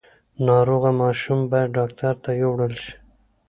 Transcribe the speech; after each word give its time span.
ناروغه 0.47 0.91
ماشوم 1.01 1.39
باید 1.51 1.69
ډاکټر 1.77 2.13
ته 2.23 2.29
یووړل 2.41 2.73
شي۔ 2.83 2.93